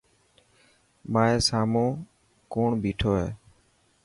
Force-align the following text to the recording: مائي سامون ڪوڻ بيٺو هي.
مائي 1.11 1.31
سامون 1.47 1.89
ڪوڻ 2.53 2.69
بيٺو 2.81 3.11
هي. 3.19 3.29